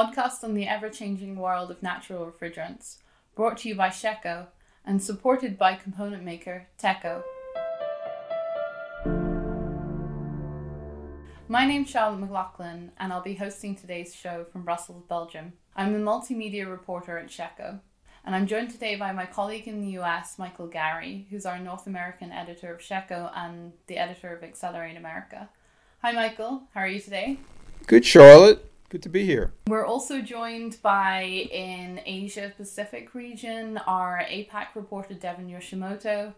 podcast 0.00 0.42
on 0.42 0.54
the 0.54 0.66
ever 0.66 0.88
changing 0.88 1.36
world 1.36 1.70
of 1.70 1.82
natural 1.82 2.24
refrigerants, 2.24 2.96
brought 3.34 3.58
to 3.58 3.68
you 3.68 3.74
by 3.74 3.90
shecco 3.90 4.46
and 4.82 5.02
supported 5.02 5.58
by 5.58 5.74
component 5.74 6.24
maker 6.24 6.66
Teco. 6.78 7.22
My 11.48 11.66
name's 11.66 11.90
Charlotte 11.90 12.20
McLaughlin, 12.20 12.92
and 12.96 13.12
I'll 13.12 13.20
be 13.20 13.34
hosting 13.34 13.76
today's 13.76 14.14
show 14.14 14.46
from 14.50 14.62
Brussels, 14.62 15.04
Belgium. 15.06 15.52
I'm 15.76 15.94
a 15.94 15.98
multimedia 15.98 16.66
reporter 16.66 17.18
at 17.18 17.28
shecco, 17.28 17.80
and 18.24 18.34
I'm 18.34 18.46
joined 18.46 18.70
today 18.70 18.96
by 18.96 19.12
my 19.12 19.26
colleague 19.26 19.68
in 19.68 19.82
the 19.82 19.98
US, 19.98 20.38
Michael 20.38 20.68
Garry, 20.68 21.26
who's 21.28 21.44
our 21.44 21.58
North 21.58 21.86
American 21.86 22.32
editor 22.32 22.72
of 22.72 22.80
shecco 22.80 23.30
and 23.36 23.74
the 23.86 23.98
editor 23.98 24.34
of 24.34 24.42
Accelerate 24.42 24.96
America. 24.96 25.50
Hi, 26.00 26.12
Michael. 26.12 26.62
How 26.72 26.80
are 26.80 26.88
you 26.88 27.00
today? 27.00 27.36
Good, 27.86 28.06
Charlotte. 28.06 28.69
Good 28.90 29.04
to 29.04 29.08
be 29.08 29.24
here. 29.24 29.52
We're 29.68 29.86
also 29.86 30.20
joined 30.20 30.78
by, 30.82 31.22
in 31.22 32.00
Asia 32.04 32.52
Pacific 32.56 33.14
region, 33.14 33.78
our 33.86 34.24
APAC 34.28 34.74
reporter 34.74 35.14
Devin 35.14 35.46
Yoshimoto, 35.46 36.34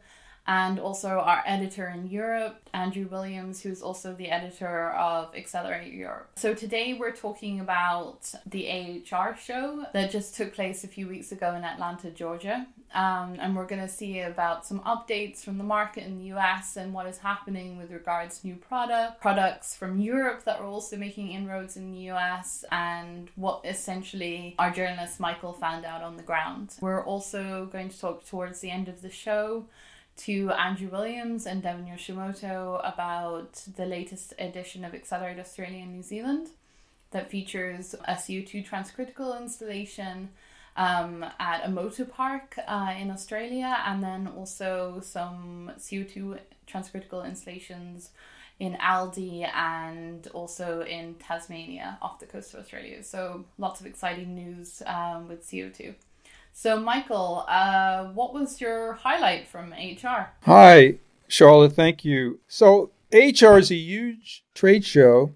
and 0.47 0.79
also 0.79 1.09
our 1.21 1.43
editor 1.47 1.89
in 1.89 2.11
Europe, 2.11 2.69
Andrew 2.75 3.09
Williams, 3.11 3.63
who's 3.63 3.81
also 3.81 4.13
the 4.13 4.29
editor 4.29 4.91
of 4.91 5.35
Accelerate 5.35 5.95
Europe. 5.95 6.29
So 6.37 6.53
today 6.53 6.93
we're 6.93 7.17
talking 7.17 7.59
about 7.59 8.31
the 8.45 8.69
AHR 9.11 9.35
show 9.35 9.87
that 9.95 10.11
just 10.11 10.35
took 10.35 10.53
place 10.53 10.85
a 10.85 10.89
few 10.89 11.09
weeks 11.09 11.33
ago 11.33 11.55
in 11.55 11.65
Atlanta, 11.65 12.11
Georgia. 12.11 12.67
Um, 12.95 13.37
and 13.41 13.57
we're 13.57 13.67
going 13.67 13.81
to 13.81 13.89
see 13.89 14.21
about 14.21 14.67
some 14.67 14.81
updates 14.81 15.41
from 15.41 15.59
the 15.59 15.65
market 15.65 16.05
in 16.05 16.19
the 16.19 16.25
US 16.35 16.77
and 16.77 16.93
what 16.93 17.07
is 17.07 17.19
happening 17.19 17.79
with 17.79 17.91
regards 17.91 18.41
to 18.41 18.47
new 18.49 18.57
product, 18.57 19.21
products 19.21 19.75
from 19.75 19.99
Europe 19.99 20.45
that 20.45 20.61
are 20.61 20.67
also 20.67 20.97
making 20.97 21.33
inroads 21.33 21.77
in 21.77 21.93
the 21.93 22.11
US, 22.11 22.65
and 22.71 23.31
what 23.37 23.61
essentially 23.65 24.55
our 24.59 24.71
journalist 24.71 25.21
Michael 25.21 25.53
found 25.53 25.85
out 25.85 26.03
on 26.03 26.17
the 26.17 26.23
ground. 26.23 26.75
We're 26.81 27.05
also 27.05 27.69
going 27.73 27.89
to 27.89 27.99
talk 27.99 28.27
towards 28.27 28.61
the 28.61 28.71
end 28.71 28.89
of 28.89 29.03
the 29.03 29.11
show 29.11 29.67
to 30.15 30.51
Andrew 30.51 30.89
Williams 30.89 31.47
and 31.47 31.63
Devin 31.63 31.87
Yoshimoto 31.87 32.81
about 32.85 33.65
the 33.77 33.87
latest 33.87 34.35
edition 34.39 34.85
of 34.85 34.95
Accelerate 34.95 35.39
Australia 35.39 35.83
and 35.83 35.95
New 35.95 36.03
Zealand 36.03 36.49
that 37.13 37.31
features 37.31 37.95
a 38.07 38.15
CO2 38.15 38.67
transcritical 38.69 39.41
installation 39.41 40.31
um, 40.77 41.25
at 41.39 41.65
a 41.65 41.71
motor 41.71 42.05
park 42.05 42.57
uh, 42.67 42.95
in 42.99 43.11
Australia 43.11 43.79
and 43.87 44.03
then 44.03 44.29
also 44.37 45.01
some 45.03 45.73
CO2 45.79 46.39
transcritical 46.67 47.27
installations 47.27 48.11
in 48.59 48.75
Aldi 48.75 49.49
and 49.55 50.27
also 50.29 50.83
in 50.83 51.15
Tasmania 51.17 51.99
off 52.01 52.21
the 52.21 52.27
coast 52.27 52.55
of 52.55 52.61
Australia. 52.61 53.03
So 53.03 53.45
lots 53.59 53.81
of 53.81 53.87
exciting 53.87 54.35
news 54.35 54.83
um, 54.87 55.29
with 55.29 55.47
CO2. 55.47 55.95
So, 56.55 56.79
Michael, 56.79 57.45
uh, 57.49 58.05
what 58.09 58.35
was 58.35 58.61
your 58.61 58.93
highlight 58.93 59.49
from 59.49 59.73
HR? 59.73 60.33
Hi, 60.43 60.99
Charlotte. 61.27 61.73
Thank 61.73 62.05
you. 62.05 62.41
So, 62.47 62.91
HR 63.11 63.57
is 63.57 63.71
a 63.71 63.77
huge 63.77 64.45
trade 64.55 64.85
show. 64.85 65.33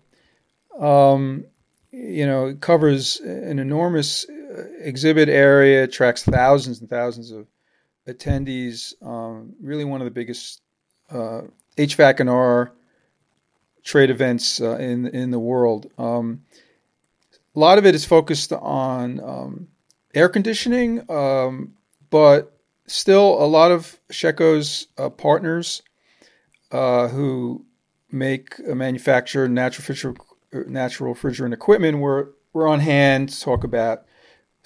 Um, 0.78 1.46
you 1.90 2.26
know, 2.26 2.48
it 2.48 2.60
covers 2.60 3.18
an 3.20 3.58
enormous 3.58 4.26
exhibit 4.78 5.28
area, 5.28 5.84
attracts 5.84 6.22
thousands 6.22 6.80
and 6.80 6.90
thousands 6.90 7.30
of 7.30 7.46
attendees. 8.06 8.94
Um, 9.04 9.54
really, 9.60 9.84
one 9.84 10.00
of 10.00 10.04
the 10.04 10.10
biggest 10.10 10.60
uh, 11.10 11.42
HVAC 11.76 12.20
and 12.20 12.30
R 12.30 12.72
trade 13.82 14.10
events 14.10 14.60
uh, 14.60 14.76
in 14.76 15.06
in 15.06 15.30
the 15.30 15.38
world. 15.38 15.90
Um, 15.98 16.42
a 17.54 17.58
lot 17.58 17.78
of 17.78 17.86
it 17.86 17.94
is 17.94 18.04
focused 18.04 18.52
on 18.52 19.20
um, 19.20 19.68
air 20.14 20.28
conditioning, 20.28 21.10
um, 21.10 21.74
but 22.10 22.56
still 22.86 23.42
a 23.42 23.46
lot 23.46 23.70
of 23.70 23.98
shecco's 24.10 24.88
uh, 24.98 25.08
partners 25.08 25.82
uh, 26.70 27.08
who 27.08 27.64
make 28.10 28.60
uh, 28.60 28.74
manufacture 28.74 29.48
natural 29.48 30.14
natural 30.52 31.14
refrigerant 31.14 31.52
equipment 31.52 31.98
were 31.98 32.32
were 32.52 32.66
on 32.66 32.80
hand 32.80 33.28
to 33.28 33.40
talk 33.40 33.64
about 33.64 34.05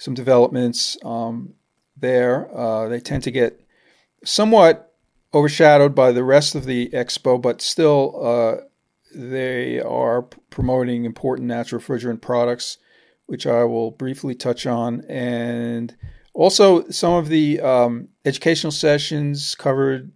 some 0.01 0.15
developments 0.15 0.97
um, 1.05 1.53
there. 1.95 2.49
Uh, 2.57 2.87
they 2.87 2.99
tend 2.99 3.21
to 3.21 3.31
get 3.31 3.61
somewhat 4.23 4.95
overshadowed 5.31 5.93
by 5.93 6.11
the 6.11 6.23
rest 6.23 6.55
of 6.55 6.65
the 6.65 6.89
expo, 6.89 7.39
but 7.39 7.61
still 7.61 8.19
uh, 8.25 8.55
they 9.13 9.79
are 9.79 10.23
promoting 10.49 11.05
important 11.05 11.47
natural 11.47 11.79
refrigerant 11.79 12.19
products 12.19 12.79
which 13.27 13.47
I 13.47 13.63
will 13.63 13.91
briefly 13.91 14.35
touch 14.35 14.65
on. 14.65 15.05
And 15.07 15.95
also, 16.33 16.89
some 16.89 17.13
of 17.13 17.29
the 17.29 17.61
um, 17.61 18.09
educational 18.25 18.71
sessions 18.71 19.55
covered 19.55 20.11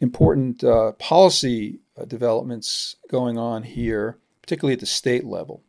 important 0.00 0.62
uh, 0.62 0.92
policy 0.98 1.80
uh, 1.96 2.04
developments 2.04 2.96
going 3.08 3.38
on 3.38 3.62
here, 3.62 4.18
particularly 4.42 4.74
at 4.74 4.80
the 4.80 4.86
state 4.86 5.24
level. 5.24 5.62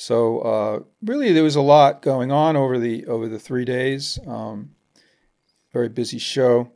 So, 0.00 0.38
uh, 0.38 0.80
really, 1.02 1.30
there 1.34 1.42
was 1.42 1.56
a 1.56 1.60
lot 1.60 2.00
going 2.00 2.32
on 2.32 2.56
over 2.56 2.78
the 2.78 3.04
over 3.04 3.28
the 3.28 3.38
three 3.38 3.66
days. 3.66 4.18
Um, 4.26 4.70
very 5.74 5.90
busy 5.90 6.16
show. 6.16 6.70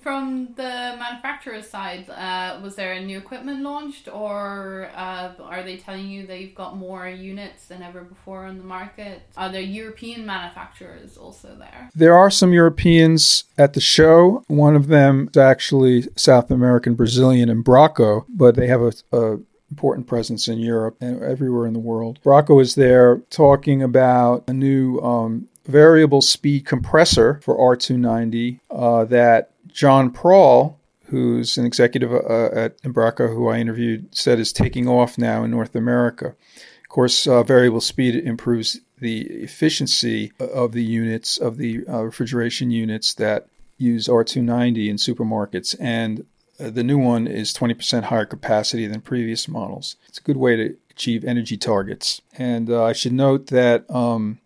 From 0.00 0.54
the 0.56 0.96
manufacturer's 0.98 1.68
side, 1.68 2.10
uh, 2.10 2.58
was 2.60 2.74
there 2.74 2.94
a 2.94 3.00
new 3.00 3.16
equipment 3.16 3.62
launched, 3.62 4.08
or 4.08 4.90
uh, 4.96 5.34
are 5.40 5.62
they 5.62 5.76
telling 5.76 6.08
you 6.08 6.26
they've 6.26 6.54
got 6.54 6.76
more 6.76 7.08
units 7.08 7.66
than 7.66 7.80
ever 7.80 8.02
before 8.02 8.46
on 8.46 8.58
the 8.58 8.64
market? 8.64 9.22
Are 9.36 9.50
there 9.50 9.60
European 9.60 10.26
manufacturers 10.26 11.16
also 11.16 11.54
there? 11.56 11.90
There 11.94 12.16
are 12.18 12.30
some 12.30 12.52
Europeans 12.52 13.44
at 13.56 13.74
the 13.74 13.80
show. 13.80 14.42
One 14.48 14.74
of 14.74 14.88
them 14.88 15.28
is 15.32 15.36
actually 15.36 16.08
South 16.16 16.50
American, 16.50 16.94
Brazilian, 16.94 17.48
Embraco, 17.48 18.24
but 18.28 18.56
they 18.56 18.66
have 18.66 18.82
a, 18.82 18.92
a 19.12 19.38
important 19.70 20.06
presence 20.06 20.48
in 20.48 20.58
Europe 20.58 20.96
and 21.00 21.22
everywhere 21.22 21.66
in 21.66 21.72
the 21.72 21.78
world. 21.78 22.18
Bracco 22.24 22.60
is 22.60 22.74
there 22.74 23.18
talking 23.30 23.82
about 23.82 24.44
a 24.48 24.52
new 24.52 24.98
um, 25.00 25.48
variable 25.66 26.22
speed 26.22 26.64
compressor 26.64 27.40
for 27.42 27.56
R290 27.56 28.60
uh, 28.70 29.04
that 29.04 29.50
John 29.68 30.10
Prahl, 30.10 30.76
who's 31.06 31.58
an 31.58 31.66
executive 31.66 32.12
uh, 32.12 32.50
at 32.52 32.80
Embraco, 32.82 33.28
who 33.28 33.48
I 33.48 33.58
interviewed, 33.58 34.14
said 34.14 34.38
is 34.38 34.52
taking 34.52 34.88
off 34.88 35.18
now 35.18 35.44
in 35.44 35.50
North 35.50 35.76
America. 35.76 36.28
Of 36.28 36.88
course, 36.88 37.26
uh, 37.26 37.42
variable 37.42 37.82
speed 37.82 38.14
improves 38.14 38.80
the 38.98 39.20
efficiency 39.20 40.32
of 40.40 40.72
the 40.72 40.82
units, 40.82 41.36
of 41.36 41.58
the 41.58 41.86
uh, 41.86 42.02
refrigeration 42.02 42.70
units 42.70 43.14
that 43.14 43.48
use 43.76 44.08
R290 44.08 44.88
in 44.88 44.96
supermarkets. 44.96 45.76
And 45.78 46.26
the 46.58 46.82
new 46.82 46.98
one 46.98 47.26
is 47.26 47.54
20% 47.54 48.04
higher 48.04 48.26
capacity 48.26 48.86
than 48.86 49.00
previous 49.00 49.48
models. 49.48 49.96
It's 50.08 50.18
a 50.18 50.22
good 50.22 50.36
way 50.36 50.56
to 50.56 50.76
achieve 50.90 51.24
energy 51.24 51.56
targets. 51.56 52.20
And 52.36 52.68
uh, 52.68 52.84
I 52.84 52.92
should 52.92 53.12
note 53.12 53.46
that 53.48 53.88
um, 53.90 54.40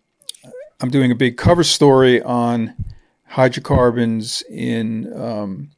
I'm 0.79 0.89
doing 0.89 1.11
a 1.11 1.15
big 1.15 1.37
cover 1.37 1.63
story 1.63 2.21
on 2.21 2.75
hydrocarbons 3.25 4.43
in 4.49 5.11
um, 5.19 5.71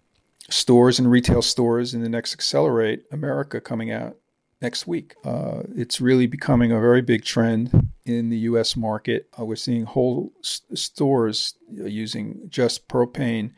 stores 0.50 1.00
and 1.00 1.10
retail 1.10 1.42
stores 1.42 1.94
in 1.94 2.02
the 2.02 2.10
next 2.10 2.34
Accelerate 2.34 3.06
America 3.12 3.62
coming 3.62 3.92
out 3.92 4.18
next 4.62 4.88
week. 4.88 5.16
Uh, 5.24 5.64
it's 5.76 6.02
really 6.02 6.28
becoming 6.28 6.72
a 6.72 6.80
very 6.80 7.02
big 7.02 7.24
trend 7.24 7.92
in 8.06 8.30
the 8.30 8.38
U.S. 8.40 8.76
market. 8.76 9.30
Uh, 9.40 9.46
we're 9.46 9.56
seeing 9.56 9.86
whole 9.86 10.34
s- 10.44 10.62
stores 10.74 11.56
using 11.72 12.42
just 12.50 12.88
propane 12.88 13.52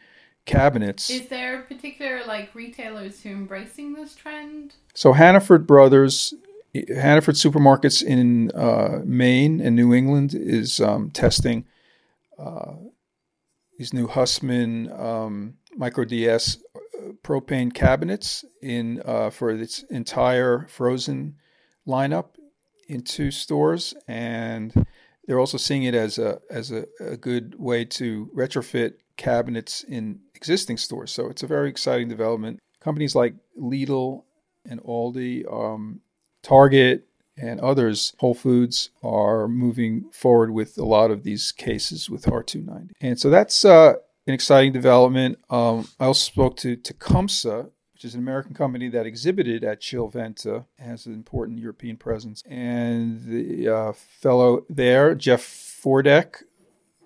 cabinets. 0.48 1.10
Is 1.12 1.28
there 1.28 1.62
particular 1.62 2.22
like 2.26 2.56
retailers 2.56 3.22
who 3.22 3.30
are 3.30 3.34
embracing 3.34 3.94
this 3.94 4.16
trend? 4.16 4.74
So 4.96 5.14
Hannaford 5.14 5.68
Brothers. 5.68 6.34
Hannaford 6.90 7.36
supermarkets 7.36 8.04
in 8.04 8.52
uh, 8.52 9.02
Maine 9.04 9.62
and 9.62 9.76
New 9.76 9.94
England 9.94 10.36
is 10.36 10.80
um, 10.80 11.10
testing 11.10 11.66
uh, 12.38 12.74
these 13.78 13.94
new 13.94 14.08
Hussmann 14.08 14.92
um, 14.92 15.56
Micro 15.76 16.04
DS 16.04 16.58
uh, 16.76 16.80
propane 17.24 17.74
cabinets 17.74 18.46
in 18.62 19.02
uh, 19.06 19.30
for 19.30 19.52
its 19.52 19.84
entire 19.84 20.68
frozen 20.68 21.36
lineup 21.88 22.36
in 22.88 23.02
two 23.02 23.32
stores, 23.32 23.94
and 24.08 24.86
they're 25.26 25.40
also 25.40 25.58
seeing 25.58 25.84
it 25.84 25.96
as 25.96 26.18
a 26.18 26.40
as 26.50 26.72
a, 26.72 26.86
a 27.00 27.18
good 27.18 27.56
way 27.58 27.86
to 27.86 28.30
retrofit 28.36 28.94
cabinets 29.18 29.84
in 29.84 30.20
existing 30.38 30.78
stores. 30.78 31.12
So 31.12 31.28
it's 31.28 31.44
a 31.44 31.48
very 31.48 31.69
exciting 31.69 32.07
development. 32.07 32.60
Companies 32.80 33.16
like 33.16 33.34
Lidl 33.60 34.24
and 34.69 34.81
Aldi, 34.84 35.51
um, 35.51 36.00
Target, 36.44 37.07
and 37.36 37.60
others, 37.60 38.13
Whole 38.19 38.34
Foods, 38.34 38.89
are 39.04 39.48
moving 39.48 40.10
forward 40.12 40.51
with 40.51 40.78
a 40.78 40.86
lot 40.86 41.12
of 41.12 41.24
these 41.24 41.51
cases 41.51 42.10
with 42.10 42.25
R290. 42.25 42.92
And 43.01 43.19
so 43.19 43.30
that's 43.30 43.66
uh, 43.66 43.95
an 44.25 44.34
exciting 44.34 44.72
development. 44.72 45.38
Um, 45.50 45.88
I 46.00 46.06
also 46.06 46.31
spoke 46.31 46.57
to 46.57 46.75
Tecumseh, 46.75 47.69
which 47.94 48.06
is 48.06 48.16
an 48.16 48.22
American 48.22 48.54
company 48.54 48.90
that 48.90 49.06
exhibited 49.06 49.63
at 49.63 49.81
Chillventa, 49.81 50.66
has 50.80 51.06
an 51.06 51.13
important 51.13 51.60
European 51.60 51.98
presence. 51.98 52.44
And 52.48 53.24
the 53.24 53.68
uh, 53.68 53.94
fellow 53.94 54.66
there, 54.69 55.13
Jeff 55.13 55.42
Fordeck, 55.42 56.44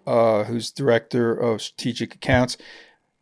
uh, 0.07 0.45
who's 0.45 0.71
director 0.71 1.33
of 1.33 1.61
strategic 1.61 2.15
accounts 2.15 2.57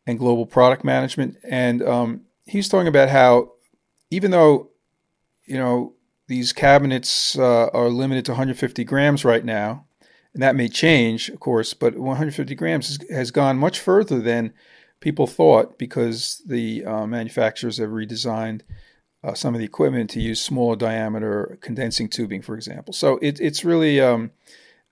and 0.10 0.18
global 0.18 0.46
product 0.46 0.84
management. 0.84 1.38
And 1.44 1.84
um, 1.84 2.22
he's 2.46 2.68
talking 2.68 2.88
about 2.88 3.10
how, 3.10 3.52
even 4.10 4.32
though, 4.32 4.70
you 5.46 5.58
know, 5.58 5.94
these 6.28 6.52
cabinets 6.52 7.38
uh, 7.38 7.68
are 7.68 7.90
limited 7.90 8.26
to 8.26 8.32
150 8.32 8.84
grams 8.84 9.24
right 9.24 9.46
now, 9.46 9.86
and 10.34 10.44
that 10.44 10.56
may 10.56 10.68
change, 10.68 11.30
of 11.30 11.40
course, 11.40 11.74
but 11.74 11.96
150 11.98 12.56
grams 12.56 13.00
has, 13.10 13.32
gone 13.32 13.58
much 13.58 13.80
further 13.80 14.20
than 14.20 14.54
people 15.00 15.28
thought 15.28 15.78
because 15.78 16.42
the 16.46 16.86
uh, 16.86 17.06
manufacturers 17.06 17.78
have 17.78 17.90
redesigned 17.90 18.62
uh, 19.24 19.34
some 19.34 19.54
of 19.54 19.60
the 19.60 19.66
equipment 19.66 20.10
to 20.12 20.22
use 20.22 20.42
smaller 20.42 20.76
diameter 20.76 21.58
condensing 21.62 22.10
tubing, 22.10 22.42
for 22.42 22.56
example. 22.56 22.94
So 22.94 23.18
it, 23.22 23.40
it's 23.40 23.66
really 23.66 24.00
um, 24.00 24.32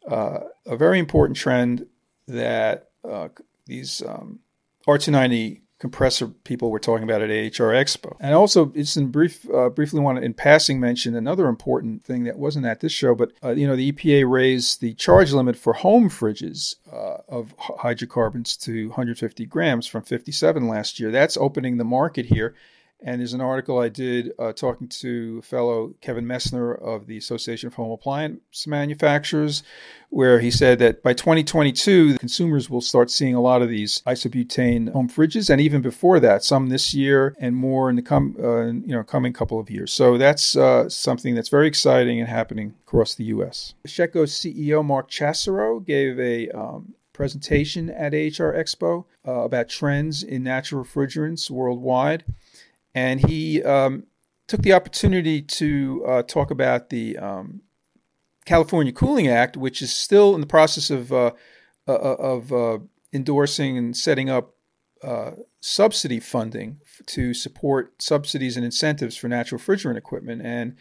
uh, 0.10 0.40
a 0.66 0.76
very 0.76 1.00
important 1.00 1.38
trend 1.38 1.86
that 2.28 2.90
uh, 3.08 3.30
these 3.68 4.02
um, 4.02 4.40
R290 4.88 5.62
compressor 5.80 6.28
people 6.28 6.72
were 6.72 6.80
talking 6.80 7.04
about 7.04 7.22
at 7.22 7.30
AHR 7.30 7.72
Expo. 7.72 8.18
And 8.20 8.34
also, 8.34 8.68
just 8.68 8.98
in 8.98 9.08
brief, 9.08 9.48
uh, 9.52 9.70
briefly 9.70 10.00
want 10.00 10.18
to, 10.18 10.24
in 10.24 10.34
passing, 10.34 10.80
mention 10.80 11.16
another 11.16 11.48
important 11.48 12.04
thing 12.04 12.24
that 12.24 12.38
wasn't 12.38 12.66
at 12.66 12.80
this 12.80 12.92
show, 12.92 13.14
but 13.14 13.32
uh, 13.44 13.52
you 13.52 13.68
know, 13.68 13.76
the 13.76 13.92
EPA 13.92 14.30
raised 14.30 14.82
the 14.82 14.94
charge 14.96 15.32
limit 15.34 15.56
for 15.56 15.74
home 15.74 16.10
fridges 16.10 16.76
uh, 16.92 17.18
of 17.28 17.54
hydrocarbons 17.60 18.58
to 18.58 18.88
150 18.88 19.46
grams 19.46 19.86
from 19.86 20.02
57 20.02 20.68
last 20.68 21.00
year. 21.00 21.12
That's 21.12 21.38
opening 21.38 21.78
the 21.78 21.84
market 21.84 22.26
here. 22.26 22.56
And 23.00 23.20
there's 23.22 23.34
an 23.34 23.42
article 23.42 23.80
I 23.80 23.90
did 23.90 24.32
uh, 24.40 24.54
talking 24.54 24.88
to 24.88 25.42
fellow 25.44 25.94
Kevin 26.02 26.26
Messner 26.26 26.82
of 26.82 27.06
the 27.06 27.18
Association 27.18 27.68
of 27.68 27.76
Home 27.76 27.92
Appliance 27.92 28.66
Manufacturers, 28.66 29.62
where 30.10 30.40
he 30.40 30.50
said 30.50 30.80
that 30.80 31.04
by 31.04 31.14
2022, 31.14 32.18
consumers 32.18 32.70
will 32.72 32.82
start 32.82 33.12
seeing 33.12 33.36
a 33.36 33.42
lot 33.42 33.62
of 33.62 33.70
these 33.70 34.02
isobutane 34.08 34.92
home 34.92 35.10
fridges, 35.10 35.50
and 35.50 35.62
even 35.62 35.82
before 35.82 36.20
that, 36.20 36.44
some 36.44 36.70
this 36.70 36.94
year 36.96 37.36
and 37.40 37.56
more 37.56 37.90
in 37.90 37.98
the 37.98 38.02
com- 38.02 38.36
uh, 38.40 38.66
you 38.66 38.96
know 38.96 39.04
coming 39.04 39.32
couple 39.32 39.60
of 39.60 39.70
years. 39.70 39.94
So 39.94 40.18
that's 40.18 40.56
uh, 40.56 40.90
something 40.90 41.36
that's 41.36 41.50
very 41.50 41.68
exciting 41.68 42.20
and 42.20 42.28
happening 42.28 42.74
across 42.88 43.14
the 43.14 43.26
U.S. 43.26 43.76
shecco's 43.88 44.34
CEO 44.34 44.84
Marc 44.84 45.12
Chasserot 45.12 45.86
gave 45.86 46.20
a 46.20 46.50
um, 46.50 46.96
presentation 47.14 47.90
at 47.90 48.14
AHR 48.14 48.54
Expo 48.54 49.06
uh, 49.28 49.32
about 49.42 49.70
trends 49.70 50.24
in 50.24 50.44
natural 50.44 50.84
refrigerants 50.84 51.50
worldwide 51.52 52.24
and 52.98 53.30
he 53.30 53.62
um, 53.62 54.08
took 54.48 54.64
the 54.64 54.74
opportunity 54.74 55.40
to 55.44 56.04
uh, 56.08 56.24
talk 56.24 56.50
about 56.50 56.90
the 56.90 57.16
um, 57.18 57.62
California 58.46 58.92
Cooling 58.92 59.28
Act, 59.28 59.56
which 59.56 59.84
is 59.84 59.96
still 59.96 60.34
in 60.34 60.42
the 60.42 60.48
process 60.48 60.90
of 60.90 61.14
uh, 61.14 61.32
uh, 61.88 61.94
uh 61.94 62.16
of 62.34 62.52
uh, 62.52 62.80
endorsing 63.14 63.78
and 63.78 63.96
setting 63.96 64.32
up 64.32 64.56
subsidy 65.62 66.20
funding 66.20 66.80
to 67.06 67.36
support 67.36 68.02
subsidies 68.02 68.58
and 68.58 68.66
incentives 68.66 69.16
for 69.16 69.28
natural 69.28 69.62
refrigerant 69.62 69.96
equipment. 69.96 70.42
And 70.44 70.76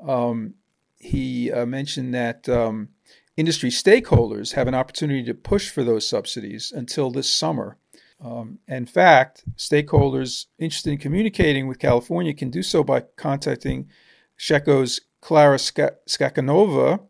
um, 0.00 0.54
he 0.96 1.50
mentioned 1.66 2.14
that 2.14 2.48
um, 2.48 2.88
industry 3.36 3.68
stakeholders 3.68 4.54
have 4.54 4.68
an 4.68 4.74
opportunity 4.74 5.22
to 5.24 5.34
push 5.34 5.68
for 5.68 5.84
those 5.84 6.08
subsidies 6.08 6.72
until 6.74 7.10
this 7.10 7.30
summer. 7.30 7.76
Um, 8.20 8.58
in 8.66 8.86
fact, 8.86 9.44
stakeholders 9.56 10.46
interested 10.58 10.90
in 10.90 10.98
communicating 10.98 11.68
with 11.68 11.78
California 11.78 12.34
can 12.34 12.50
do 12.50 12.62
so 12.62 12.82
by 12.82 13.00
contacting 13.16 13.88
shecco's 14.36 15.00
Klara 15.22 15.58
Skacanova, 16.06 17.00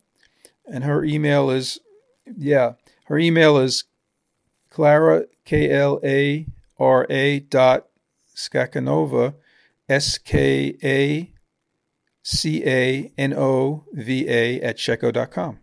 and 0.66 0.84
her 0.84 1.04
email 1.04 1.50
is, 1.50 1.80
yeah, 2.36 2.72
her 3.06 3.18
email 3.18 3.58
is 3.58 3.84
Klara 4.70 5.26
K 5.44 5.70
L 5.70 6.00
A 6.04 6.46
R 6.78 7.06
A 7.08 7.40
dot 7.40 7.86
Skacanova 8.34 9.34
S 9.88 10.18
K 10.18 10.76
A 10.82 11.32
C 12.22 12.62
A 12.66 13.12
N 13.16 13.34
O 13.34 13.84
V 13.92 14.28
A 14.28 14.60
at 14.60 14.76
shecco.com. 14.76 15.58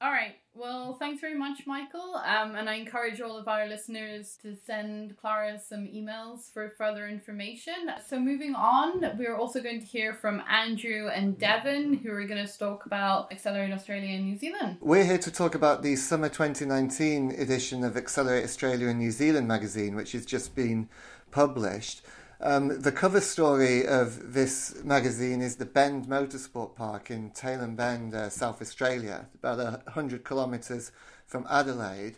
All 0.00 0.10
right. 0.10 0.34
Well, 0.62 0.94
thanks 0.94 1.20
very 1.20 1.34
much, 1.34 1.66
Michael. 1.66 2.14
Um, 2.24 2.54
and 2.54 2.70
I 2.70 2.74
encourage 2.74 3.20
all 3.20 3.36
of 3.36 3.48
our 3.48 3.66
listeners 3.66 4.38
to 4.42 4.54
send 4.54 5.16
Klara 5.16 5.60
some 5.60 5.88
emails 5.88 6.52
for 6.52 6.70
further 6.78 7.08
information. 7.08 7.90
So, 8.06 8.20
moving 8.20 8.54
on, 8.54 9.00
we're 9.18 9.34
also 9.34 9.60
going 9.60 9.80
to 9.80 9.86
hear 9.86 10.14
from 10.14 10.40
Andrew 10.48 11.08
and 11.08 11.36
Devin, 11.36 11.94
who 11.94 12.12
are 12.12 12.24
going 12.26 12.46
to 12.46 12.58
talk 12.58 12.86
about 12.86 13.32
Accelerate 13.32 13.72
Australia 13.72 14.14
and 14.14 14.24
New 14.24 14.38
Zealand. 14.38 14.76
We're 14.80 15.02
here 15.02 15.18
to 15.18 15.32
talk 15.32 15.56
about 15.56 15.82
the 15.82 15.96
summer 15.96 16.28
2019 16.28 17.32
edition 17.32 17.82
of 17.82 17.96
Accelerate 17.96 18.44
Australia 18.44 18.86
and 18.86 19.00
New 19.00 19.10
Zealand 19.10 19.48
magazine, 19.48 19.96
which 19.96 20.12
has 20.12 20.24
just 20.24 20.54
been 20.54 20.88
published. 21.32 22.02
Um, 22.44 22.80
the 22.82 22.90
cover 22.90 23.20
story 23.20 23.86
of 23.86 24.32
this 24.32 24.82
magazine 24.82 25.42
is 25.42 25.54
the 25.54 25.64
Bend 25.64 26.06
Motorsport 26.06 26.74
Park 26.74 27.08
in 27.08 27.30
Tailem 27.30 27.76
Bend, 27.76 28.16
uh, 28.16 28.30
South 28.30 28.60
Australia, 28.60 29.26
about 29.38 29.58
100 29.86 30.24
kilometres 30.24 30.90
from 31.24 31.46
Adelaide. 31.48 32.16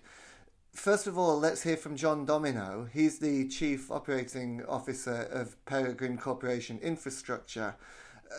First 0.72 1.06
of 1.06 1.18
all, 1.18 1.38
let's 1.38 1.62
hear 1.62 1.76
from 1.76 1.94
John 1.94 2.24
Domino. 2.24 2.88
He's 2.90 3.18
the 3.18 3.46
Chief 3.48 3.90
Operating 3.90 4.64
Officer 4.64 5.28
of 5.30 5.62
Peregrine 5.66 6.16
Corporation 6.16 6.78
Infrastructure, 6.78 7.76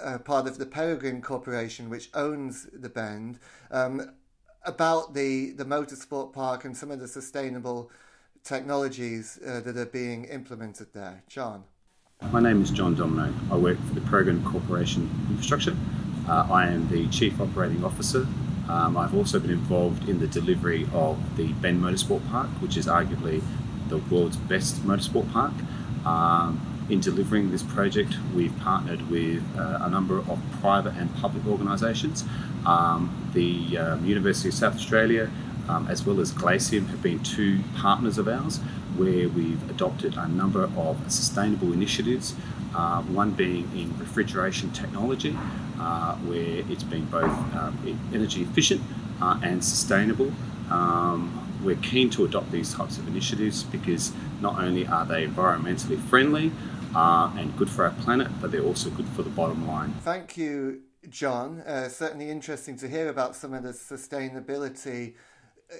uh, 0.03 0.17
part 0.17 0.47
of 0.47 0.57
the 0.57 0.65
Peregrine 0.65 1.21
Corporation, 1.21 1.91
which 1.91 2.09
owns 2.15 2.67
the 2.73 2.89
Bend, 2.89 3.37
um, 3.69 4.15
about 4.63 5.13
the, 5.13 5.51
the 5.51 5.65
motorsport 5.65 6.33
park 6.33 6.65
and 6.65 6.75
some 6.75 6.89
of 6.89 6.99
the 6.99 7.07
sustainable 7.07 7.91
technologies 8.43 9.37
uh, 9.45 9.59
that 9.59 9.77
are 9.77 9.85
being 9.85 10.25
implemented 10.25 10.87
there. 10.91 11.21
John. 11.27 11.65
My 12.21 12.39
name 12.39 12.61
is 12.61 12.71
John 12.71 12.95
Domino. 12.95 13.33
I 13.51 13.57
work 13.57 13.77
for 13.87 13.93
the 13.93 14.01
Peregrine 14.01 14.43
Corporation 14.45 15.09
Infrastructure. 15.29 15.75
Uh, 16.27 16.47
I 16.49 16.67
am 16.67 16.87
the 16.87 17.07
Chief 17.09 17.39
Operating 17.41 17.83
Officer. 17.83 18.25
Um, 18.69 18.97
I've 18.97 19.13
also 19.13 19.37
been 19.37 19.51
involved 19.51 20.07
in 20.07 20.19
the 20.19 20.27
delivery 20.27 20.87
of 20.93 21.17
the 21.35 21.51
Bend 21.53 21.81
Motorsport 21.83 22.27
Park, 22.29 22.47
which 22.61 22.77
is 22.77 22.87
arguably 22.87 23.43
the 23.89 23.97
world's 23.97 24.37
best 24.37 24.81
motorsport 24.83 25.31
park. 25.33 25.53
Um, 26.05 26.85
in 26.89 27.01
delivering 27.01 27.51
this 27.51 27.63
project, 27.63 28.15
we've 28.33 28.57
partnered 28.59 29.09
with 29.09 29.43
uh, 29.57 29.79
a 29.81 29.89
number 29.89 30.19
of 30.19 30.39
private 30.61 30.95
and 30.95 31.13
public 31.17 31.45
organisations. 31.45 32.23
Um, 32.65 33.29
the 33.33 33.77
um, 33.77 34.05
University 34.05 34.49
of 34.49 34.55
South 34.55 34.75
Australia, 34.75 35.29
um, 35.69 35.87
as 35.87 36.05
well 36.05 36.19
as 36.19 36.31
Glaciem, 36.31 36.87
have 36.89 37.01
been 37.01 37.19
two 37.23 37.59
partners 37.75 38.17
of 38.17 38.27
ours 38.27 38.59
where 38.97 39.27
we've 39.29 39.69
adopted 39.69 40.15
a 40.15 40.27
number 40.27 40.69
of 40.77 41.11
sustainable 41.11 41.73
initiatives, 41.73 42.35
uh, 42.75 43.01
one 43.03 43.31
being 43.31 43.69
in 43.75 43.97
refrigeration 43.97 44.71
technology, 44.71 45.37
uh, 45.79 46.15
where 46.17 46.63
it's 46.69 46.83
been 46.83 47.05
both 47.05 47.31
uh, 47.55 47.71
energy 48.13 48.41
efficient 48.41 48.81
uh, 49.21 49.39
and 49.43 49.63
sustainable. 49.63 50.31
Um, 50.69 51.41
we're 51.63 51.75
keen 51.77 52.09
to 52.11 52.25
adopt 52.25 52.51
these 52.51 52.73
types 52.73 52.97
of 52.97 53.07
initiatives 53.07 53.63
because 53.63 54.13
not 54.39 54.59
only 54.59 54.85
are 54.87 55.05
they 55.05 55.25
environmentally 55.25 55.99
friendly 55.99 56.51
uh, 56.95 57.31
and 57.37 57.55
good 57.57 57.69
for 57.69 57.85
our 57.85 57.91
planet, 57.91 58.27
but 58.39 58.51
they're 58.51 58.61
also 58.61 58.89
good 58.89 59.07
for 59.09 59.23
the 59.23 59.29
bottom 59.29 59.67
line. 59.67 59.93
Thank 60.01 60.37
you, 60.37 60.81
John. 61.09 61.61
Uh, 61.61 61.89
certainly 61.89 62.29
interesting 62.29 62.77
to 62.77 62.87
hear 62.87 63.09
about 63.09 63.35
some 63.35 63.53
of 63.53 63.63
the 63.63 63.71
sustainability 63.71 65.15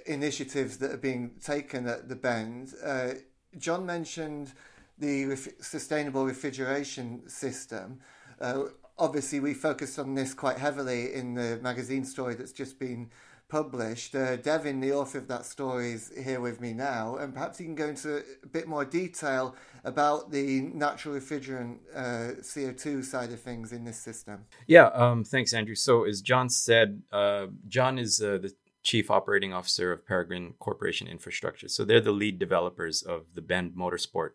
initiatives 0.05 0.77
that 0.79 0.91
are 0.91 0.97
being 0.97 1.31
taken 1.43 1.87
at 1.87 2.09
the 2.09 2.15
Bend. 2.15 2.73
Uh, 2.83 3.13
John 3.57 3.85
mentioned 3.85 4.53
the 4.97 5.25
ref- 5.25 5.61
sustainable 5.61 6.25
refrigeration 6.25 7.27
system. 7.27 7.99
Uh, 8.39 8.65
obviously, 8.97 9.39
we 9.39 9.53
focused 9.53 9.99
on 9.99 10.15
this 10.15 10.33
quite 10.33 10.57
heavily 10.57 11.13
in 11.13 11.33
the 11.33 11.59
magazine 11.61 12.05
story 12.05 12.35
that's 12.35 12.51
just 12.51 12.79
been 12.79 13.09
published. 13.47 14.15
Uh, 14.15 14.35
Devin, 14.37 14.79
the 14.79 14.91
author 14.91 15.17
of 15.17 15.27
that 15.27 15.45
story, 15.45 15.93
is 15.93 16.11
here 16.17 16.39
with 16.39 16.59
me 16.59 16.73
now, 16.73 17.17
and 17.17 17.33
perhaps 17.33 17.57
he 17.57 17.65
can 17.65 17.75
go 17.75 17.87
into 17.87 18.23
a 18.43 18.47
bit 18.47 18.67
more 18.67 18.85
detail 18.85 19.55
about 19.83 20.31
the 20.31 20.61
natural 20.61 21.15
refrigerant 21.15 21.77
uh, 21.95 22.41
CO2 22.41 23.03
side 23.03 23.31
of 23.31 23.39
things 23.39 23.71
in 23.71 23.85
this 23.85 23.97
system. 23.97 24.45
Yeah, 24.67 24.87
um, 24.87 25.23
thanks, 25.23 25.53
Andrew. 25.53 25.75
So, 25.75 26.05
as 26.05 26.21
John 26.21 26.49
said, 26.49 27.03
uh, 27.11 27.47
John 27.67 27.99
is 27.99 28.19
uh, 28.21 28.39
the 28.41 28.53
chief 28.85 29.09
operating 29.09 29.51
officer 29.51 29.91
of 29.91 30.05
Peregrine 30.05 30.53
Corporation 30.59 31.07
Infrastructure. 31.07 31.67
So 31.67 31.83
they're 31.83 31.99
the 31.99 32.11
lead 32.11 32.39
developers 32.39 33.01
of 33.01 33.33
the 33.33 33.41
Bend 33.41 33.73
Motorsport 33.75 34.29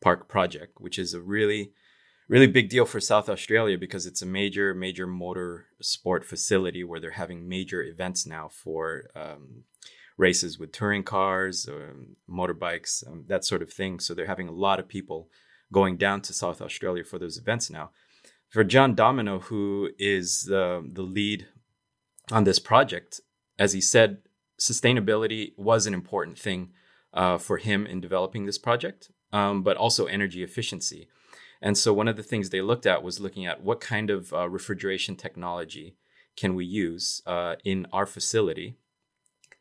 Park 0.00 0.28
project, 0.28 0.74
which 0.78 0.98
is 0.98 1.14
a 1.14 1.22
really, 1.22 1.72
really 2.28 2.46
big 2.46 2.68
deal 2.68 2.84
for 2.84 3.00
South 3.00 3.30
Australia 3.30 3.78
because 3.78 4.06
it's 4.06 4.20
a 4.20 4.26
major, 4.26 4.74
major 4.74 5.06
motor 5.06 5.66
sport 5.80 6.24
facility 6.24 6.84
where 6.84 7.00
they're 7.00 7.12
having 7.12 7.48
major 7.48 7.82
events 7.82 8.26
now 8.26 8.48
for 8.48 9.10
um, 9.16 9.64
races 10.18 10.58
with 10.58 10.70
touring 10.70 11.02
cars, 11.02 11.66
um, 11.66 12.16
motorbikes, 12.30 13.06
um, 13.10 13.24
that 13.28 13.44
sort 13.44 13.62
of 13.62 13.72
thing. 13.72 13.98
So 13.98 14.12
they're 14.12 14.26
having 14.26 14.48
a 14.48 14.52
lot 14.52 14.78
of 14.78 14.86
people 14.86 15.30
going 15.72 15.96
down 15.96 16.20
to 16.22 16.34
South 16.34 16.60
Australia 16.60 17.04
for 17.04 17.18
those 17.18 17.38
events 17.38 17.70
now. 17.70 17.90
For 18.50 18.64
John 18.64 18.94
Domino, 18.94 19.38
who 19.38 19.90
is 19.98 20.44
the, 20.44 20.86
the 20.92 21.02
lead 21.02 21.46
on 22.30 22.44
this 22.44 22.58
project, 22.58 23.20
as 23.58 23.72
he 23.72 23.80
said, 23.80 24.18
sustainability 24.58 25.52
was 25.56 25.86
an 25.86 25.94
important 25.94 26.38
thing 26.38 26.70
uh, 27.12 27.38
for 27.38 27.58
him 27.58 27.86
in 27.86 28.00
developing 28.00 28.46
this 28.46 28.58
project, 28.58 29.10
um, 29.32 29.62
but 29.62 29.76
also 29.76 30.06
energy 30.06 30.42
efficiency. 30.42 31.08
And 31.62 31.78
so 31.78 31.94
one 31.94 32.08
of 32.08 32.16
the 32.16 32.22
things 32.22 32.50
they 32.50 32.60
looked 32.60 32.86
at 32.86 33.02
was 33.02 33.20
looking 33.20 33.46
at 33.46 33.62
what 33.62 33.80
kind 33.80 34.10
of 34.10 34.32
uh, 34.32 34.48
refrigeration 34.48 35.16
technology 35.16 35.96
can 36.36 36.54
we 36.54 36.64
use 36.64 37.22
uh, 37.26 37.54
in 37.64 37.86
our 37.92 38.06
facility 38.06 38.76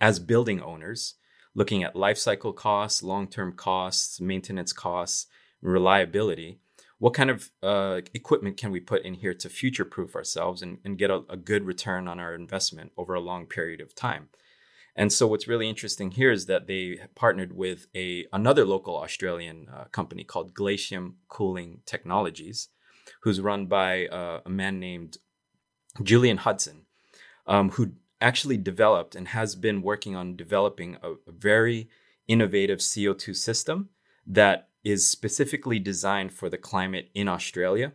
as 0.02 0.20
building 0.20 0.62
owners, 0.62 1.16
looking 1.56 1.84
at 1.84 1.96
life 1.96 2.18
cycle 2.18 2.52
costs, 2.52 3.04
long 3.04 3.28
term 3.28 3.54
costs, 3.54 4.20
maintenance 4.20 4.74
costs, 4.74 5.28
reliability. 5.62 6.60
What 7.04 7.14
kind 7.14 7.30
of 7.30 7.52
uh, 7.62 8.00
equipment 8.14 8.56
can 8.56 8.72
we 8.72 8.80
put 8.80 9.04
in 9.04 9.16
here 9.16 9.34
to 9.34 9.50
future 9.50 9.84
proof 9.84 10.16
ourselves 10.16 10.62
and, 10.62 10.78
and 10.86 10.98
get 10.98 11.12
a, 11.12 11.24
a 11.30 11.36
good 11.36 11.66
return 11.66 12.08
on 12.08 12.18
our 12.18 12.34
investment 12.34 12.94
over 12.96 13.14
a 13.14 13.20
long 13.20 13.46
period 13.46 13.82
of 13.82 13.94
time? 13.94 14.30
And 14.96 15.12
so 15.12 15.28
what's 15.28 15.46
really 15.46 15.68
interesting 15.68 16.12
here 16.12 16.32
is 16.32 16.46
that 16.46 16.66
they 16.68 17.00
partnered 17.14 17.58
with 17.58 17.88
a 17.94 18.26
another 18.32 18.64
local 18.64 18.96
Australian 18.96 19.68
uh, 19.68 19.84
company 19.92 20.24
called 20.24 20.54
Glaciem 20.54 21.16
Cooling 21.28 21.82
Technologies, 21.86 22.70
who's 23.24 23.42
run 23.42 23.66
by 23.66 24.08
uh, 24.08 24.40
a 24.46 24.50
man 24.50 24.80
named 24.80 25.18
Julian 26.02 26.38
Hudson, 26.38 26.86
um, 27.46 27.72
who 27.72 27.96
actually 28.22 28.56
developed 28.56 29.14
and 29.14 29.28
has 29.28 29.58
been 29.58 29.82
working 29.82 30.16
on 30.16 30.38
developing 30.38 30.96
a, 31.04 31.16
a 31.28 31.34
very 31.34 31.90
innovative 32.30 32.80
CO2 32.80 33.36
system 33.36 33.90
that 34.26 34.70
is 34.84 35.08
specifically 35.08 35.80
designed 35.80 36.32
for 36.34 36.50
the 36.50 36.58
climate 36.58 37.10
in 37.14 37.28
Australia, 37.28 37.94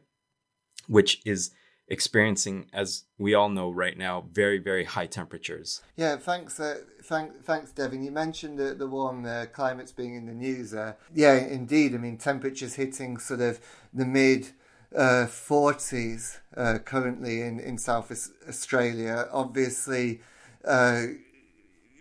which 0.87 1.21
is 1.25 1.51
experiencing, 1.89 2.67
as 2.73 3.05
we 3.19 3.35
all 3.35 3.49
know 3.49 3.71
right 3.71 3.97
now, 3.97 4.27
very, 4.33 4.59
very 4.59 4.85
high 4.85 5.07
temperatures. 5.07 5.81
Yeah, 5.97 6.17
thanks, 6.17 6.61
uh, 6.61 6.79
thank, 7.03 7.45
thanks, 7.45 7.73
Devin. 7.73 8.03
You 8.03 8.11
mentioned 8.11 8.59
the, 8.59 8.75
the 8.75 8.87
warm 8.87 9.25
uh, 9.25 9.47
climates 9.47 9.93
being 9.93 10.15
in 10.15 10.27
the 10.27 10.35
news. 10.35 10.75
Uh, 10.75 10.95
yeah, 11.15 11.37
indeed. 11.37 11.95
I 11.95 11.99
mean, 11.99 12.19
temperatures 12.19 12.75
hitting 12.75 13.19
sort 13.19 13.41
of 13.41 13.61
the 13.93 14.05
mid 14.05 14.51
uh, 14.95 15.27
40s 15.27 16.39
uh, 16.57 16.79
currently 16.85 17.41
in, 17.41 17.59
in 17.59 17.79
South 17.79 18.11
Australia. 18.49 19.29
Obviously, 19.33 20.21
uh, 20.65 21.05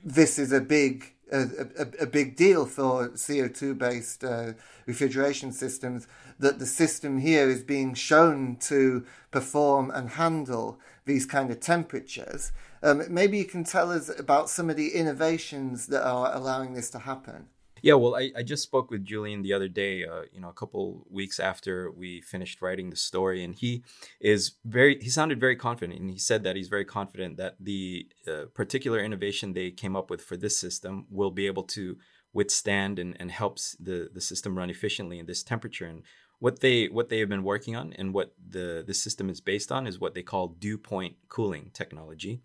this 0.04 0.38
is 0.40 0.52
a 0.52 0.62
big 0.62 1.14
a, 1.32 1.42
a, 1.78 1.88
a, 2.02 2.06
big 2.06 2.36
deal 2.36 2.66
for 2.66 3.10
CO2 3.10 3.78
based 3.78 4.24
uh, 4.24 4.54
refrigeration 4.86 5.52
systems 5.52 6.08
that 6.40 6.60
the 6.60 6.66
system 6.66 7.20
here 7.20 7.50
is 7.50 7.64
being 7.64 7.94
shown 7.94 8.56
to 8.62 9.06
perform 9.32 9.92
and 9.92 10.12
handle 10.12 10.80
these 11.06 11.26
kind 11.26 11.52
of 11.52 11.60
temperatures. 11.60 12.52
Um, 12.84 13.04
maybe 13.10 13.38
you 13.38 13.46
can 13.46 13.64
tell 13.64 13.92
us 13.92 14.10
about 14.20 14.50
some 14.50 14.70
of 14.70 14.76
the 14.76 14.90
innovations 14.94 15.88
that 15.88 16.06
are 16.06 16.34
allowing 16.34 16.74
this 16.74 16.90
to 16.92 17.00
happen. 17.00 17.48
Yeah, 17.82 17.94
well, 17.94 18.16
I, 18.16 18.32
I 18.36 18.44
just 18.44 18.64
spoke 18.64 18.92
with 18.92 19.06
Julian 19.06 19.42
the 19.42 19.54
other 19.54 19.68
day, 19.68 20.06
uh, 20.06 20.24
you 20.32 20.42
know, 20.42 20.50
a 20.50 20.54
couple 20.54 21.06
weeks 21.10 21.40
after 21.40 21.92
we 21.92 22.22
finished 22.22 22.62
writing 22.62 22.90
the 22.90 22.96
story, 22.96 23.44
and 23.44 23.56
he 23.56 23.84
is 24.20 24.54
very, 24.66 24.98
he 25.02 25.10
sounded 25.10 25.40
very 25.40 25.56
confident, 25.56 26.00
and 26.00 26.10
he 26.10 26.18
said 26.18 26.44
that 26.44 26.56
he's 26.56 26.70
very 26.70 26.86
confident 26.86 27.38
that 27.38 27.56
the 27.60 28.08
uh, 28.28 28.46
particular 28.54 29.00
innovation 29.00 29.54
they 29.54 29.72
came 29.72 29.96
up 29.96 30.10
with 30.10 30.22
for 30.22 30.38
this 30.38 30.58
system 30.58 31.06
will 31.10 31.32
be 31.32 31.48
able 31.48 31.64
to 31.64 31.98
withstand 32.34 33.00
and, 33.00 33.16
and 33.20 33.32
helps 33.32 33.76
the, 33.80 34.10
the 34.14 34.22
system 34.22 34.58
run 34.58 34.70
efficiently 34.70 35.20
in 35.20 35.26
this 35.26 35.44
temperature. 35.44 35.86
And 35.86 36.04
what 36.40 36.60
they 36.60 36.86
what 36.88 37.10
they 37.10 37.20
have 37.20 37.30
been 37.30 37.44
working 37.44 37.76
on 37.76 37.94
and 37.94 38.14
what 38.14 38.34
the 38.48 38.84
the 38.86 38.94
system 38.94 39.30
is 39.30 39.42
based 39.42 39.72
on 39.72 39.88
is 39.88 40.00
what 40.00 40.14
they 40.14 40.22
call 40.22 40.50
dew 40.50 40.78
point 40.78 41.16
cooling 41.30 41.72
technology, 41.74 42.42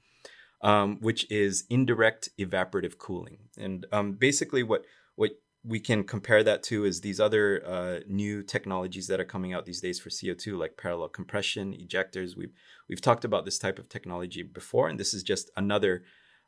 um, 0.63 0.99
which 1.01 1.31
is 1.31 1.65
indirect 1.69 2.31
evaporative 2.39 2.97
cooling. 2.97 3.51
And 3.59 3.87
um, 3.93 4.13
basically, 4.13 4.63
what 4.63 4.85
what 5.17 5.33
we 5.65 5.79
can 5.79 6.03
compare 6.03 6.43
that 6.43 6.63
to 6.65 6.85
is 6.85 7.01
these 7.01 7.21
other 7.21 7.63
uh, 7.65 8.01
new 8.09 8.43
technologies 8.43 9.07
that 9.07 9.21
are 9.21 9.25
coming 9.25 9.53
out 9.53 9.65
these 9.65 9.81
days 9.81 10.01
for 10.01 10.11
CO2, 10.11 10.59
like 10.59 10.77
parallel 10.77 11.09
compression, 11.09 11.73
ejectors. 11.73 12.37
We've 12.37 12.53
we've 12.89 13.01
talked 13.01 13.25
about 13.25 13.45
this 13.45 13.59
type 13.59 13.79
of 13.79 13.89
technology 13.89 14.43
before, 14.43 14.89
and 14.89 14.99
this 14.99 15.15
is 15.15 15.23
just 15.23 15.51
another 15.57 16.03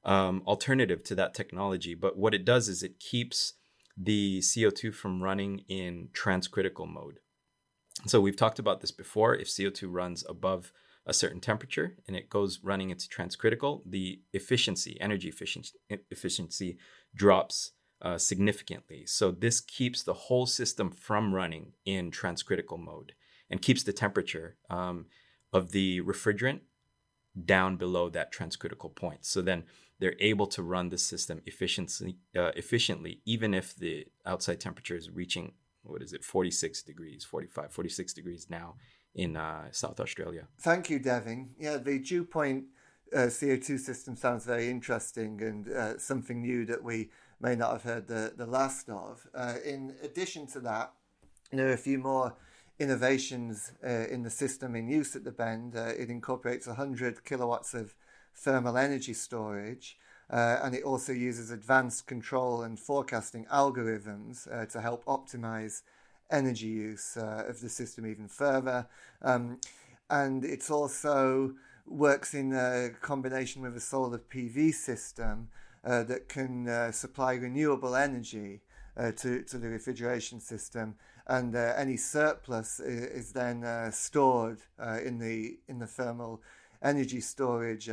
um, 0.05 0.43
alternative 0.47 1.05
to 1.05 1.15
that 1.15 1.35
technology. 1.35 1.95
But 1.95 2.19
what 2.19 2.35
it 2.35 2.45
does 2.45 2.69
is 2.69 2.83
it 2.83 2.99
keeps 2.99 3.55
the 3.97 4.41
CO2 4.41 4.93
from 4.93 5.23
running 5.23 5.61
in 5.69 6.09
transcritical 6.13 6.89
mode. 6.89 7.21
So 8.07 8.21
we've 8.21 8.37
talked 8.37 8.59
about 8.59 8.81
this 8.81 8.91
before. 8.91 9.35
If 9.35 9.49
CO2 9.49 9.85
runs 9.89 10.25
above 10.29 10.73
a 11.07 11.15
certain 11.15 11.41
temperature 11.41 11.97
and 12.09 12.17
it 12.17 12.29
goes 12.29 12.61
running 12.63 12.91
into 12.91 13.09
transcritical, 13.09 13.83
the 13.87 14.21
efficiency, 14.33 14.99
energy 15.01 15.29
efficiency, 15.29 15.79
efficiency 16.11 16.79
drops 17.15 17.73
uh, 18.05 18.19
significantly. 18.19 19.05
So 19.07 19.31
this 19.31 19.61
keeps 19.61 20.03
the 20.03 20.15
whole 20.15 20.47
system 20.47 20.91
from 20.91 21.35
running 21.35 21.73
in 21.85 22.11
transcritical 22.11 22.79
mode 22.79 23.15
and 23.51 23.63
keeps 23.63 23.83
the 23.83 23.93
temperature 23.93 24.57
um, 24.69 25.07
of 25.53 25.73
the 25.73 26.03
refrigerant 26.03 26.61
down 27.45 27.77
below 27.77 28.11
that 28.11 28.33
transcritical 28.33 28.95
point. 28.95 29.25
So 29.25 29.43
then 29.43 29.65
they're 29.99 30.17
able 30.21 30.47
to 30.49 30.63
run 30.63 30.91
the 30.91 30.99
system 30.99 31.41
efficiently, 31.47 32.19
uh, 32.37 32.53
efficiently, 32.57 33.21
even 33.25 33.55
if 33.55 33.75
the 33.75 34.07
outside 34.27 34.61
temperature 34.61 34.97
is 34.97 35.11
reaching 35.11 35.53
what 35.83 36.03
is 36.03 36.13
it, 36.13 36.25
46 36.25 36.83
degrees, 36.83 37.25
45, 37.25 37.73
46 37.73 38.13
degrees 38.13 38.47
now 38.49 38.77
in 39.15 39.37
uh, 39.37 39.65
South 39.71 40.01
Australia. 40.01 40.47
Thank 40.61 40.91
you, 40.91 40.99
Devin. 40.99 41.51
Yeah, 41.59 41.77
the 41.77 41.99
dew 41.99 42.25
point 42.25 42.65
uh, 43.15 43.27
CO2 43.27 43.79
system 43.79 44.17
sounds 44.17 44.45
very 44.45 44.69
interesting 44.69 45.43
and 45.43 45.69
uh, 45.69 45.99
something 45.99 46.41
new 46.41 46.65
that 46.67 46.83
we 46.83 47.11
may 47.41 47.55
not 47.55 47.73
have 47.73 47.83
heard 47.83 48.09
the, 48.09 48.33
the 48.37 48.47
last 48.47 48.89
of. 48.89 49.27
Uh, 49.35 49.55
in 49.65 49.95
addition 50.03 50.47
to 50.49 50.61
that, 50.61 50.93
there 51.53 51.69
are 51.69 51.73
a 51.73 51.79
few 51.79 51.99
more 51.99 52.35
innovations 52.79 53.73
uh, 53.85 53.89
in 53.89 54.23
the 54.23 54.31
system 54.31 54.75
in 54.75 54.89
use 54.89 55.15
at 55.15 55.25
the 55.25 55.31
Bend. 55.31 55.77
Uh, 55.77 55.93
it 55.99 56.11
incorporates 56.11 56.67
100 56.67 57.25
kilowatts 57.25 57.75
of 57.75 57.95
thermal 58.35 58.77
energy 58.77 59.13
storage. 59.13 59.99
Uh, 60.31 60.59
and 60.63 60.75
it 60.75 60.83
also 60.83 61.13
uses 61.13 61.51
advanced 61.51 62.07
control 62.07 62.63
and 62.63 62.81
forecasting 62.81 63.45
algorithms 63.53 64.51
uh, 64.53 64.65
to 64.67 64.81
help 64.81 65.05
optimize 65.05 65.83
energy 66.31 66.67
use 66.67 67.17
uh, 67.17 67.45
of 67.47 67.61
the 67.61 67.69
system 67.69 68.07
even 68.07 68.27
further. 68.27 68.87
Um, 69.23 69.61
and 70.09 70.45
it 70.45 70.71
also 70.71 71.55
works 71.87 72.33
in 72.33 72.95
combination 73.03 73.61
with 73.61 73.77
a 73.77 73.81
solar 73.81 74.19
PV 74.19 74.73
system 74.73 75.49
uh, 75.85 76.03
that 76.05 76.29
can 76.29 76.69
uh, 76.69 76.93
supply 76.93 77.35
renewable 77.35 77.95
energy 77.95 78.61
uh, 78.97 79.13
to, 79.13 79.43
to 79.43 79.59
the 79.59 79.69
refrigeration 79.69 80.41
system, 80.41 80.95
and 81.27 81.55
any 81.55 81.97
surplus 81.97 82.81
is, 82.81 83.27
is 83.27 83.33
then 83.33 83.91
stored 83.93 84.59
in 85.03 85.19
the 85.19 85.59
in 85.69 85.79
the 85.79 85.87
thermal 85.87 86.41
energy 86.83 87.21
storage 87.21 87.89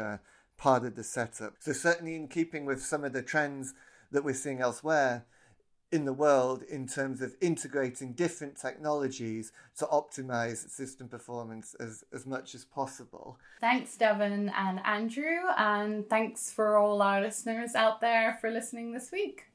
part 0.58 0.84
of 0.84 0.96
the 0.96 1.04
setup. 1.04 1.56
So 1.60 1.74
certainly 1.74 2.16
in 2.16 2.28
keeping 2.28 2.66
with 2.66 2.84
some 2.84 3.04
of 3.04 3.14
the 3.14 3.24
trends 3.24 3.74
that 4.12 4.24
we're 4.24 4.36
seeing 4.36 4.62
elsewhere, 4.62 5.26
in 5.92 6.06
the 6.06 6.14
world 6.14 6.64
in 6.64 6.88
terms 6.88 7.22
of 7.22 7.36
integrating 7.42 8.14
different 8.14 8.56
technologies 8.56 9.52
to 9.78 9.86
optimize 9.86 10.70
system 10.70 11.08
performance 11.08 11.76
as, 11.80 12.04
as 12.14 12.26
much 12.26 12.56
as 12.56 12.64
possible. 12.64 13.38
Thanks, 13.60 13.98
Devin 13.98 14.50
and 14.56 14.80
Andrew, 14.86 15.40
and 15.58 16.10
thanks 16.10 16.52
for 16.52 16.78
all 16.78 17.02
our 17.02 17.22
listeners 17.22 17.76
out 17.76 18.00
there 18.00 18.38
for 18.40 18.50
listening 18.50 18.94
this 18.94 19.12
week. 19.12 19.51